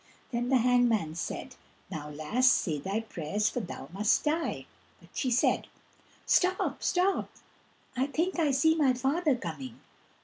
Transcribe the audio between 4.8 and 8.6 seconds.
But she said: "Stop, stop, I think I